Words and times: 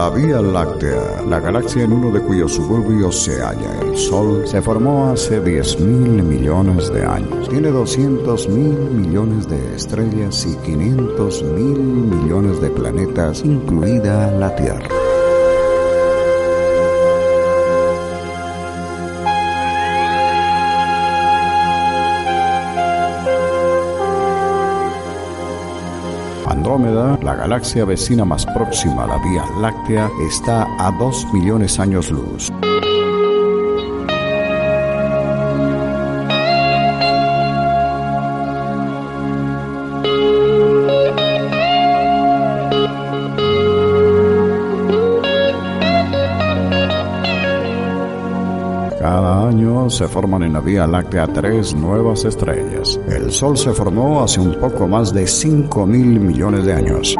La 0.00 0.08
Vía 0.08 0.40
Láctea, 0.40 1.20
la 1.28 1.40
galaxia 1.40 1.84
en 1.84 1.92
uno 1.92 2.10
de 2.10 2.22
cuyos 2.22 2.54
suburbios 2.54 3.22
se 3.22 3.38
halla 3.42 3.80
el 3.82 3.98
Sol, 3.98 4.48
se 4.48 4.62
formó 4.62 5.10
hace 5.10 5.42
10 5.42 5.78
mil 5.80 6.22
millones 6.22 6.90
de 6.90 7.04
años. 7.04 7.50
Tiene 7.50 7.68
200 7.68 8.48
mil 8.48 8.78
millones 8.92 9.46
de 9.46 9.76
estrellas 9.76 10.46
y 10.46 10.56
500 10.64 11.42
mil 11.42 11.78
millones 11.78 12.62
de 12.62 12.70
planetas, 12.70 13.44
incluida 13.44 14.30
la 14.30 14.56
Tierra. 14.56 14.88
Andrómeda, 26.50 27.16
la 27.22 27.36
galaxia 27.36 27.84
vecina 27.84 28.24
más 28.24 28.44
próxima 28.44 29.04
a 29.04 29.06
la 29.06 29.18
Vía 29.18 29.44
Láctea, 29.60 30.10
está 30.28 30.66
a 30.80 30.90
2 30.98 31.32
millones 31.32 31.78
años 31.78 32.10
luz. 32.10 32.50
Cada 49.00 49.48
año 49.48 49.88
se 49.88 50.06
forman 50.06 50.42
en 50.42 50.52
la 50.52 50.60
Vía 50.60 50.86
Láctea 50.86 51.26
tres 51.26 51.74
nuevas 51.74 52.26
estrellas. 52.26 53.00
El 53.08 53.32
Sol 53.32 53.56
se 53.56 53.72
formó 53.72 54.22
hace 54.22 54.40
un 54.40 54.52
poco 54.60 54.86
más 54.86 55.14
de 55.14 55.26
5 55.26 55.86
mil 55.86 56.20
millones 56.20 56.66
de 56.66 56.74
años. 56.74 57.16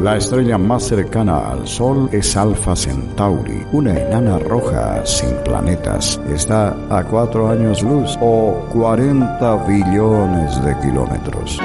La 0.00 0.16
estrella 0.16 0.56
más 0.56 0.84
cercana 0.84 1.50
al 1.50 1.68
Sol 1.68 2.08
es 2.10 2.34
Alpha 2.34 2.74
Centauri, 2.74 3.66
una 3.72 3.92
enana 4.00 4.38
roja 4.38 5.04
sin 5.04 5.36
planetas. 5.44 6.18
Está 6.26 6.74
a 6.88 7.04
cuatro 7.04 7.50
años 7.50 7.82
luz 7.82 8.16
o 8.22 8.64
40 8.72 9.66
billones 9.66 10.64
de 10.64 10.74
kilómetros. 10.80 11.60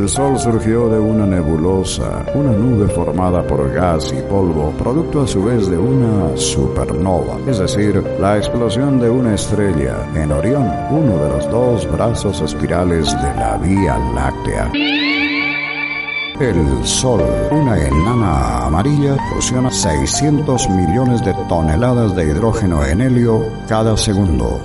El 0.00 0.08
Sol 0.08 0.38
surgió 0.38 0.88
de 0.88 0.98
una 0.98 1.26
nebulosa, 1.26 2.24
una 2.34 2.52
nube 2.52 2.88
formada 2.88 3.46
por 3.46 3.70
gas 3.70 4.10
y 4.16 4.22
polvo, 4.22 4.72
producto 4.78 5.20
a 5.20 5.26
su 5.26 5.44
vez 5.44 5.68
de 5.68 5.76
una 5.76 6.34
supernova, 6.38 7.36
es 7.46 7.58
decir, 7.58 8.02
la 8.18 8.38
explosión 8.38 8.98
de 8.98 9.10
una 9.10 9.34
estrella 9.34 10.08
en 10.14 10.32
Orión, 10.32 10.72
uno 10.90 11.22
de 11.22 11.28
los 11.28 11.50
dos 11.50 11.92
brazos 11.92 12.40
espirales 12.40 13.12
de 13.12 13.34
la 13.34 13.58
Vía 13.58 13.98
Láctea. 14.14 14.72
El 16.40 16.86
Sol, 16.86 17.20
una 17.50 17.76
enana 17.76 18.64
amarilla, 18.68 19.18
fusiona 19.34 19.70
600 19.70 20.66
millones 20.70 21.22
de 21.22 21.34
toneladas 21.46 22.16
de 22.16 22.24
hidrógeno 22.24 22.82
en 22.86 23.02
helio 23.02 23.44
cada 23.68 23.94
segundo. 23.98 24.62